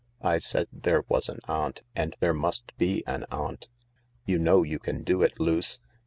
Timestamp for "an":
1.29-1.41, 3.05-3.23